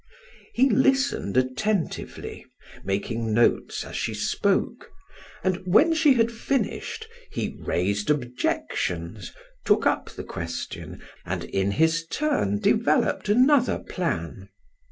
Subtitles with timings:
[0.55, 2.43] He listened attentively,
[2.83, 4.89] making notes as she spoke,
[5.43, 9.31] and when she had finished he raised objections,
[9.63, 14.49] took up the question and, in his turn, developed another plan.